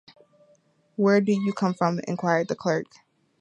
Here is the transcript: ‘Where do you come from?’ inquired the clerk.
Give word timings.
‘Where 0.95 1.21
do 1.21 1.31
you 1.31 1.53
come 1.53 1.75
from?’ 1.75 1.99
inquired 2.07 2.47
the 2.47 2.55
clerk. 2.55 2.87